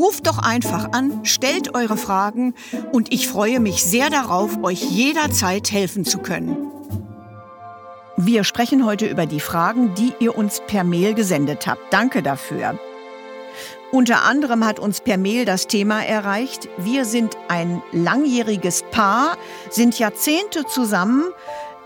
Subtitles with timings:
[0.00, 2.54] Ruft doch einfach an, stellt eure Fragen
[2.90, 6.56] und ich freue mich sehr darauf, euch jederzeit helfen zu können.
[8.16, 11.92] Wir sprechen heute über die Fragen, die ihr uns per Mail gesendet habt.
[11.92, 12.78] Danke dafür.
[13.92, 19.36] Unter anderem hat uns per Mail das Thema erreicht, wir sind ein langjähriges Paar,
[19.68, 21.24] sind Jahrzehnte zusammen,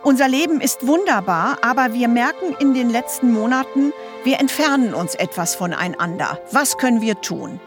[0.04, 5.56] unser Leben ist wunderbar, aber wir merken in den letzten Monaten, wir entfernen uns etwas
[5.56, 6.38] voneinander.
[6.52, 7.58] Was können wir tun?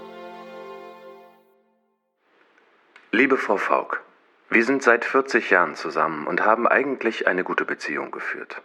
[3.17, 4.03] Liebe Frau Faulk,
[4.47, 8.61] wir sind seit 40 Jahren zusammen und haben eigentlich eine gute Beziehung geführt.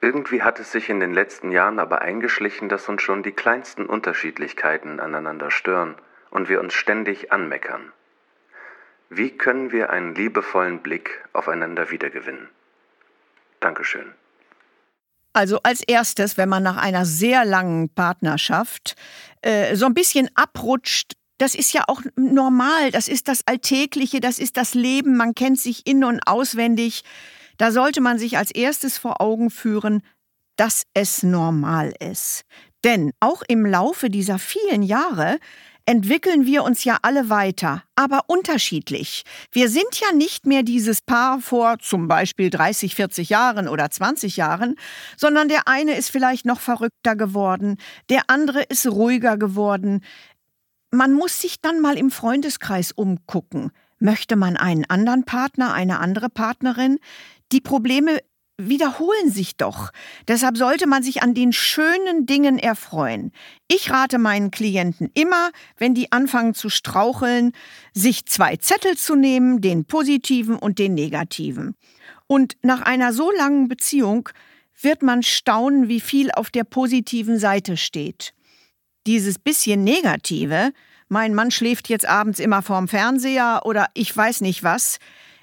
[0.00, 3.86] Irgendwie hat es sich in den letzten Jahren aber eingeschlichen, dass uns schon die kleinsten
[3.86, 5.94] Unterschiedlichkeiten aneinander stören
[6.32, 7.92] und wir uns ständig anmeckern.
[9.10, 12.48] Wie können wir einen liebevollen Blick aufeinander wiedergewinnen?
[13.60, 14.12] Dankeschön.
[15.34, 18.96] Also als erstes, wenn man nach einer sehr langen Partnerschaft
[19.40, 24.38] äh, so ein bisschen abrutscht, das ist ja auch normal, das ist das Alltägliche, das
[24.38, 27.02] ist das Leben, man kennt sich in und auswendig.
[27.56, 30.02] Da sollte man sich als erstes vor Augen führen,
[30.56, 32.42] dass es normal ist.
[32.84, 35.38] Denn auch im Laufe dieser vielen Jahre
[35.86, 39.22] entwickeln wir uns ja alle weiter, aber unterschiedlich.
[39.52, 44.36] Wir sind ja nicht mehr dieses Paar vor zum Beispiel 30, 40 Jahren oder 20
[44.36, 44.76] Jahren,
[45.16, 47.76] sondern der eine ist vielleicht noch verrückter geworden,
[48.08, 50.02] der andere ist ruhiger geworden.
[50.94, 53.72] Man muss sich dann mal im Freundeskreis umgucken.
[53.98, 57.00] Möchte man einen anderen Partner, eine andere Partnerin?
[57.50, 58.20] Die Probleme
[58.58, 59.90] wiederholen sich doch.
[60.28, 63.32] Deshalb sollte man sich an den schönen Dingen erfreuen.
[63.66, 67.50] Ich rate meinen Klienten immer, wenn die anfangen zu straucheln,
[67.92, 71.74] sich zwei Zettel zu nehmen, den positiven und den negativen.
[72.28, 74.28] Und nach einer so langen Beziehung
[74.80, 78.32] wird man staunen, wie viel auf der positiven Seite steht.
[79.06, 80.72] Dieses bisschen Negative,
[81.08, 84.98] mein Mann schläft jetzt abends immer vorm Fernseher oder ich weiß nicht was,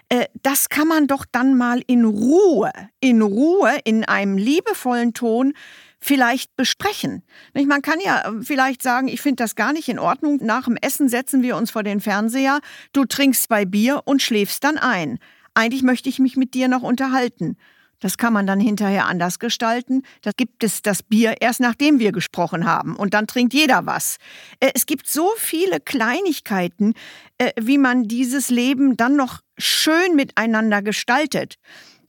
[0.09, 5.53] äh, das kann man doch dann mal in Ruhe, in Ruhe, in einem liebevollen Ton
[6.01, 7.23] vielleicht besprechen.
[7.53, 10.39] Man kann ja äh, vielleicht sagen, ich finde das gar nicht in Ordnung.
[10.41, 12.59] Nach dem Essen setzen wir uns vor den Fernseher,
[12.91, 15.19] du trinkst zwei Bier und schläfst dann ein.
[15.53, 17.57] Eigentlich möchte ich mich mit dir noch unterhalten.
[18.01, 20.01] Das kann man dann hinterher anders gestalten.
[20.21, 24.17] Da gibt es das Bier erst nachdem wir gesprochen haben und dann trinkt jeder was.
[24.59, 26.93] Äh, es gibt so viele Kleinigkeiten,
[27.37, 31.55] äh, wie man dieses Leben dann noch schön miteinander gestaltet.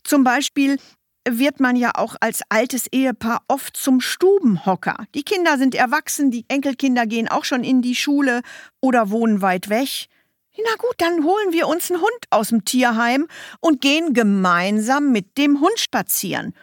[0.03, 0.79] Zum Beispiel
[1.29, 5.05] wird man ja auch als altes Ehepaar oft zum Stubenhocker.
[5.15, 8.41] Die Kinder sind erwachsen, die Enkelkinder gehen auch schon in die Schule
[8.81, 10.09] oder wohnen weit weg.
[10.57, 13.27] Na gut, dann holen wir uns einen Hund aus dem Tierheim
[13.61, 16.55] und gehen gemeinsam mit dem Hund spazieren.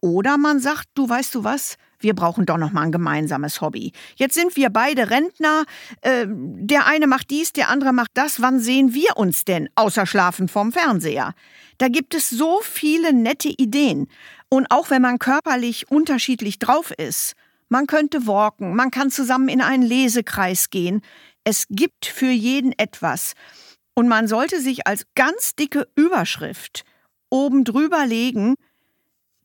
[0.00, 3.92] Oder man sagt, du weißt du was, wir brauchen doch noch mal ein gemeinsames Hobby.
[4.16, 5.64] Jetzt sind wir beide Rentner,
[6.02, 8.42] äh, der eine macht dies, der andere macht das.
[8.42, 11.34] Wann sehen wir uns denn außer schlafen vorm Fernseher?
[11.78, 14.08] Da gibt es so viele nette Ideen.
[14.50, 17.34] Und auch wenn man körperlich unterschiedlich drauf ist,
[17.68, 21.00] man könnte walken, man kann zusammen in einen Lesekreis gehen.
[21.44, 23.34] Es gibt für jeden etwas.
[23.94, 26.84] Und man sollte sich als ganz dicke Überschrift
[27.30, 28.54] oben drüber legen,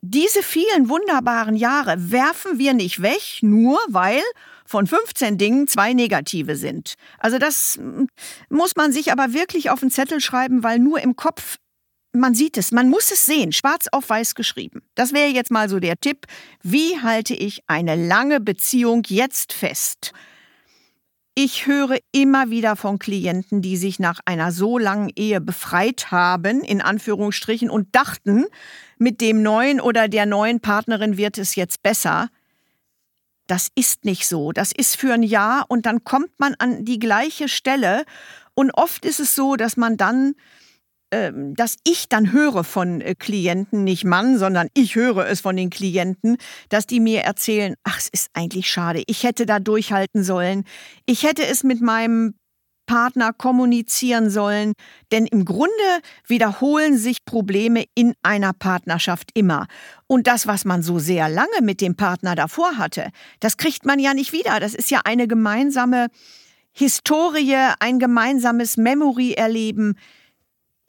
[0.01, 4.21] diese vielen wunderbaren Jahre werfen wir nicht weg, nur weil
[4.65, 6.93] von 15 Dingen zwei negative sind.
[7.17, 8.07] Also das hm,
[8.49, 11.57] muss man sich aber wirklich auf den Zettel schreiben, weil nur im Kopf
[12.11, 14.81] man sieht es, man muss es sehen, schwarz auf weiß geschrieben.
[14.95, 16.25] Das wäre jetzt mal so der Tipp.
[16.63, 20.11] Wie halte ich eine lange Beziehung jetzt fest?
[21.41, 26.59] Ich höre immer wieder von Klienten, die sich nach einer so langen Ehe befreit haben,
[26.59, 28.43] in Anführungsstrichen, und dachten,
[28.97, 32.27] mit dem neuen oder der neuen Partnerin wird es jetzt besser.
[33.47, 34.51] Das ist nicht so.
[34.51, 38.03] Das ist für ein Jahr und dann kommt man an die gleiche Stelle.
[38.53, 40.35] Und oft ist es so, dass man dann
[41.11, 45.69] dass ich dann höre von äh, Klienten, nicht Mann, sondern ich höre es von den
[45.69, 46.37] Klienten,
[46.69, 50.63] dass die mir erzählen, ach, es ist eigentlich schade, ich hätte da durchhalten sollen,
[51.05, 52.35] ich hätte es mit meinem
[52.89, 54.73] Partner kommunizieren sollen,
[55.11, 55.69] denn im Grunde
[56.25, 59.67] wiederholen sich Probleme in einer Partnerschaft immer.
[60.07, 63.11] Und das, was man so sehr lange mit dem Partner davor hatte,
[63.41, 64.59] das kriegt man ja nicht wieder.
[64.59, 66.07] Das ist ja eine gemeinsame
[66.71, 69.95] Historie, ein gemeinsames Memory-Erleben.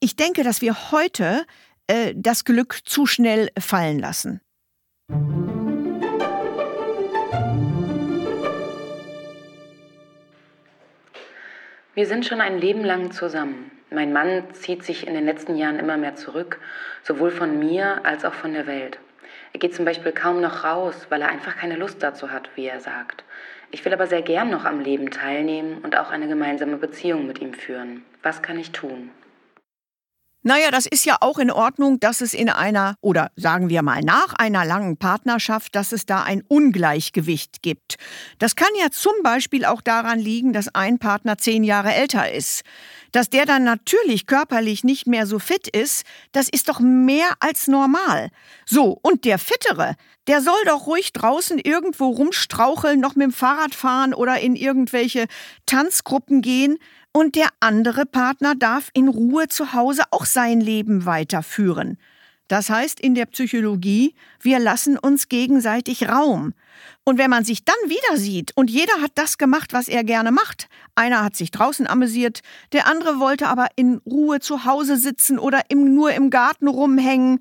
[0.03, 1.45] Ich denke, dass wir heute
[1.87, 4.41] äh, das Glück zu schnell fallen lassen.
[11.95, 13.71] Wir sind schon ein Leben lang zusammen.
[13.91, 16.59] Mein Mann zieht sich in den letzten Jahren immer mehr zurück,
[17.03, 18.99] sowohl von mir als auch von der Welt.
[19.53, 22.65] Er geht zum Beispiel kaum noch raus, weil er einfach keine Lust dazu hat, wie
[22.65, 23.23] er sagt.
[23.71, 27.43] Ich will aber sehr gern noch am Leben teilnehmen und auch eine gemeinsame Beziehung mit
[27.43, 28.03] ihm führen.
[28.23, 29.11] Was kann ich tun?
[30.43, 34.01] Naja, das ist ja auch in Ordnung, dass es in einer, oder sagen wir mal
[34.01, 37.97] nach einer langen Partnerschaft, dass es da ein Ungleichgewicht gibt.
[38.39, 42.63] Das kann ja zum Beispiel auch daran liegen, dass ein Partner zehn Jahre älter ist.
[43.13, 47.69] Dass der dann natürlich körperlich nicht mehr so fit ist, das ist doch mehr als
[47.69, 48.31] normal.
[48.65, 49.95] So, und der Fittere,
[50.27, 55.27] der soll doch ruhig draußen irgendwo rumstraucheln, noch mit dem Fahrrad fahren oder in irgendwelche
[55.67, 56.79] Tanzgruppen gehen
[57.13, 61.99] und der andere Partner darf in Ruhe zu Hause auch sein Leben weiterführen.
[62.51, 66.53] Das heißt in der Psychologie, wir lassen uns gegenseitig Raum.
[67.05, 70.33] Und wenn man sich dann wieder sieht und jeder hat das gemacht, was er gerne
[70.33, 72.41] macht, einer hat sich draußen amüsiert,
[72.73, 77.39] der andere wollte aber in Ruhe zu Hause sitzen oder im, nur im Garten rumhängen,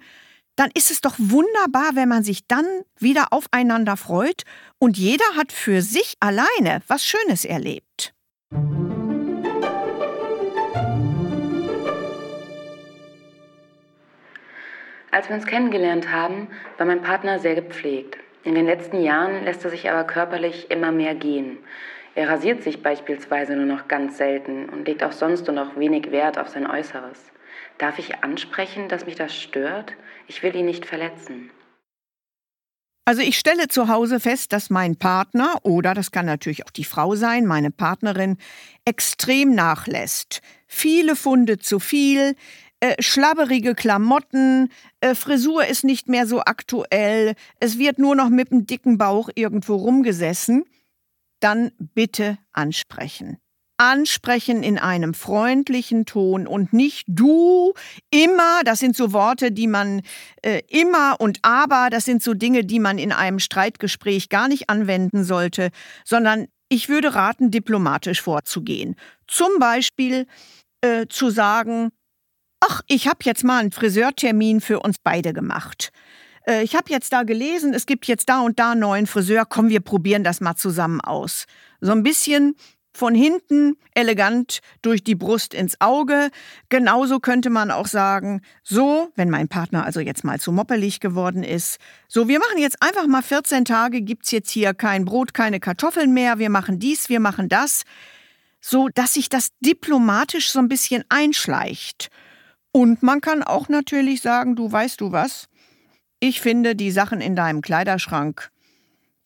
[0.55, 2.67] dann ist es doch wunderbar, wenn man sich dann
[2.99, 4.43] wieder aufeinander freut
[4.77, 8.13] und jeder hat für sich alleine was Schönes erlebt.
[15.11, 16.47] Als wir uns kennengelernt haben,
[16.77, 18.17] war mein Partner sehr gepflegt.
[18.43, 21.57] In den letzten Jahren lässt er sich aber körperlich immer mehr gehen.
[22.15, 26.11] Er rasiert sich beispielsweise nur noch ganz selten und legt auch sonst nur noch wenig
[26.11, 27.31] Wert auf sein Äußeres.
[27.77, 29.93] Darf ich ansprechen, dass mich das stört?
[30.27, 31.49] Ich will ihn nicht verletzen.
[33.05, 36.83] Also ich stelle zu Hause fest, dass mein Partner oder das kann natürlich auch die
[36.83, 38.37] Frau sein, meine Partnerin,
[38.85, 40.41] extrem nachlässt.
[40.67, 42.35] Viele Funde zu viel,
[42.81, 44.69] äh, schlabberige Klamotten,
[45.01, 49.29] äh, Frisur ist nicht mehr so aktuell, es wird nur noch mit dem dicken Bauch
[49.35, 50.63] irgendwo rumgesessen,
[51.39, 53.37] dann bitte ansprechen.
[53.77, 57.73] Ansprechen in einem freundlichen Ton und nicht du
[58.11, 60.01] immer, das sind so Worte, die man
[60.41, 64.69] äh, immer und aber, das sind so Dinge, die man in einem Streitgespräch gar nicht
[64.69, 65.69] anwenden sollte,
[66.03, 68.95] sondern ich würde raten, diplomatisch vorzugehen.
[69.27, 70.27] Zum Beispiel
[70.81, 71.91] äh, zu sagen,
[72.59, 75.91] ach, ich habe jetzt mal einen Friseurtermin für uns beide gemacht.
[76.45, 79.45] Äh, ich habe jetzt da gelesen, es gibt jetzt da und da einen neuen Friseur.
[79.45, 81.45] Komm, wir probieren das mal zusammen aus.
[81.81, 82.55] So ein bisschen
[82.91, 86.31] von hinten elegant durch die Brust ins Auge.
[86.69, 91.43] Genauso könnte man auch sagen, so, wenn mein Partner also jetzt mal zu moppelig geworden
[91.43, 95.59] ist, so, wir machen jetzt einfach mal 14 Tage, gibt's jetzt hier kein Brot, keine
[95.59, 97.83] Kartoffeln mehr, wir machen dies, wir machen das,
[98.59, 102.09] so dass sich das diplomatisch so ein bisschen einschleicht.
[102.71, 105.47] Und man kann auch natürlich sagen, du weißt du was,
[106.19, 108.51] ich finde die Sachen in deinem Kleiderschrank,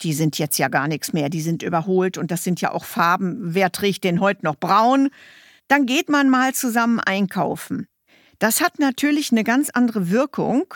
[0.02, 2.86] die sind jetzt ja gar nichts mehr, die sind überholt und das sind ja auch
[2.86, 5.10] Farben, wer trägt den heute noch braun?
[5.68, 7.88] Dann geht man mal zusammen einkaufen.
[8.40, 10.74] Das hat natürlich eine ganz andere Wirkung,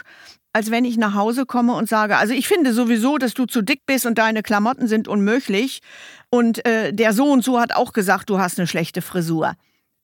[0.54, 3.62] als wenn ich nach Hause komme und sage, also ich finde sowieso, dass du zu
[3.62, 5.82] dick bist und deine Klamotten sind unmöglich
[6.30, 9.54] und äh, der so und so hat auch gesagt, du hast eine schlechte Frisur.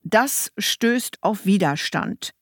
[0.03, 2.33] Das stößt auf Widerstand.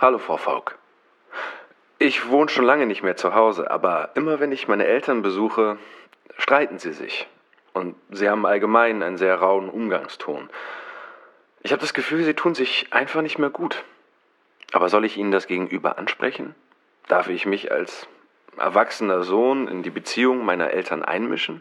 [0.00, 0.78] Hallo, Frau Faulk.
[1.98, 5.76] Ich wohne schon lange nicht mehr zu Hause, aber immer wenn ich meine Eltern besuche,
[6.38, 7.28] streiten sie sich.
[7.74, 10.48] Und sie haben allgemein einen sehr rauen Umgangston.
[11.62, 13.84] Ich habe das Gefühl, sie tun sich einfach nicht mehr gut.
[14.72, 16.54] Aber soll ich Ihnen das gegenüber ansprechen?
[17.06, 18.08] Darf ich mich als
[18.56, 21.60] erwachsener Sohn in die Beziehung meiner Eltern einmischen?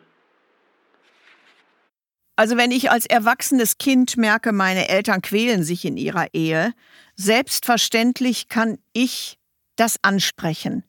[2.39, 6.71] Also wenn ich als erwachsenes Kind merke, meine Eltern quälen sich in ihrer Ehe,
[7.17, 9.37] selbstverständlich kann ich
[9.75, 10.85] das ansprechen.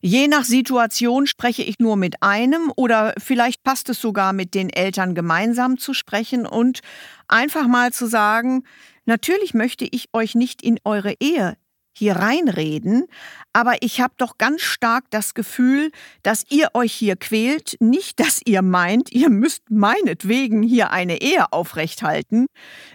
[0.00, 4.70] Je nach Situation spreche ich nur mit einem oder vielleicht passt es sogar mit den
[4.70, 6.82] Eltern gemeinsam zu sprechen und
[7.26, 8.62] einfach mal zu sagen,
[9.04, 11.56] natürlich möchte ich euch nicht in eure Ehe
[11.92, 13.06] hier reinreden,
[13.52, 15.90] aber ich habe doch ganz stark das Gefühl,
[16.22, 21.52] dass ihr euch hier quält, nicht, dass ihr meint, ihr müsst meinetwegen hier eine Ehe
[21.52, 22.46] aufrechthalten.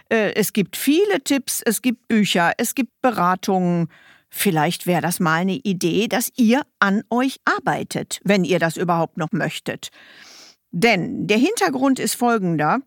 [0.10, 3.90] Äh, es gibt viele Tipps, es gibt Bücher, es gibt Beratungen.
[4.30, 9.18] Vielleicht wäre das mal eine Idee, dass ihr an euch arbeitet, wenn ihr das überhaupt
[9.18, 9.90] noch möchtet.
[10.72, 12.80] Denn der Hintergrund ist folgender.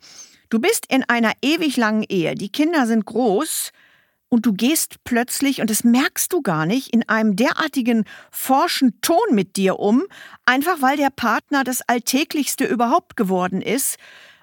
[0.51, 3.71] Du bist in einer ewig langen Ehe, die Kinder sind groß,
[4.31, 9.19] und du gehst plötzlich, und das merkst du gar nicht, in einem derartigen forschen Ton
[9.33, 10.05] mit dir um,
[10.47, 13.97] einfach weil der Partner das Alltäglichste überhaupt geworden ist.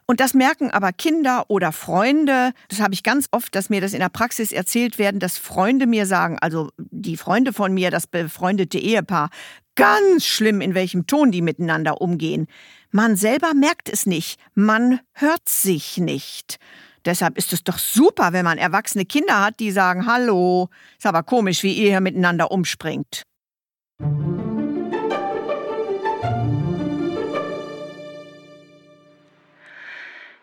[0.06, 2.52] Und das merken aber Kinder oder Freunde.
[2.70, 5.86] Das habe ich ganz oft, dass mir das in der Praxis erzählt werden, dass Freunde
[5.86, 9.30] mir sagen, also die Freunde von mir, das befreundete Ehepaar,
[9.76, 12.48] ganz schlimm, in welchem Ton die miteinander umgehen.
[12.92, 16.58] Man selber merkt es nicht, man hört sich nicht.
[17.08, 21.24] Deshalb ist es doch super, wenn man erwachsene Kinder hat, die sagen, hallo, ist aber
[21.24, 23.24] komisch, wie ihr hier miteinander umspringt.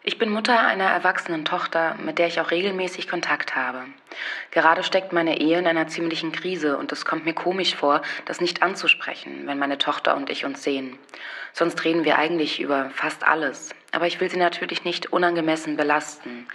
[0.07, 3.85] Ich bin Mutter einer erwachsenen Tochter, mit der ich auch regelmäßig Kontakt habe.
[4.51, 8.41] Gerade steckt meine Ehe in einer ziemlichen Krise und es kommt mir komisch vor, das
[8.41, 10.99] nicht anzusprechen, wenn meine Tochter und ich uns sehen.
[11.53, 13.75] Sonst reden wir eigentlich über fast alles.
[13.95, 16.49] Aber ich will sie natürlich nicht unangemessen belasten.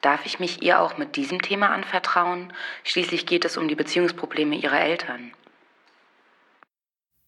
[0.00, 2.52] Darf ich mich ihr auch mit diesem Thema anvertrauen?
[2.84, 5.32] Schließlich geht es um die Beziehungsprobleme ihrer Eltern.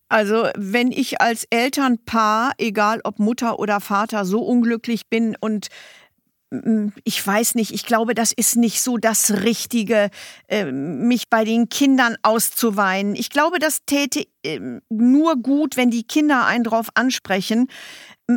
[0.08, 5.66] Also wenn ich als Elternpaar, egal ob Mutter oder Vater, so unglücklich bin und
[7.04, 10.10] ich weiß nicht, ich glaube, das ist nicht so das Richtige,
[10.48, 13.16] ähm, mich bei den Kindern auszuweinen.
[13.16, 17.66] Ich glaube, das täte ähm, nur gut, wenn die Kinder einen drauf ansprechen.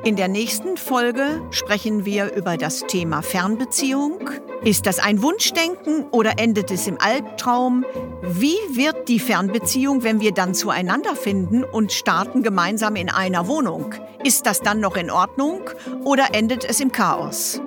[0.03, 4.29] In der nächsten Folge sprechen wir über das Thema Fernbeziehung.
[4.63, 7.83] Ist das ein Wunschdenken oder endet es im Albtraum?
[8.21, 13.95] Wie wird die Fernbeziehung, wenn wir dann zueinander finden und starten gemeinsam in einer Wohnung?
[14.23, 15.61] Ist das dann noch in Ordnung
[16.03, 17.59] oder endet es im Chaos?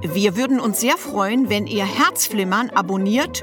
[0.00, 3.42] Wir würden uns sehr freuen, wenn ihr Herzflimmern abonniert